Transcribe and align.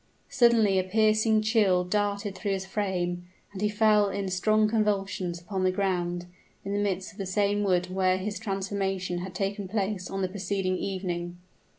Suddenly 0.29 0.79
a 0.79 0.83
piercing 0.83 1.43
chill 1.43 1.83
darted 1.83 2.33
through 2.33 2.53
his 2.53 2.65
frame, 2.65 3.27
and 3.53 3.61
he 3.61 3.69
fell 3.69 4.09
in 4.09 4.29
strong 4.29 4.67
convulsions 4.67 5.39
upon 5.39 5.63
the 5.63 5.69
ground, 5.69 6.25
in 6.65 6.73
the 6.73 6.79
midst 6.81 7.11
of 7.11 7.19
the 7.19 7.27
same 7.27 7.63
wood 7.63 7.91
where 7.93 8.17
his 8.17 8.39
transformation 8.39 9.19
had 9.19 9.35
taken 9.35 9.67
place 9.67 10.09
on 10.09 10.23
the 10.23 10.27
preceding 10.27 10.75
evening. 10.75 11.37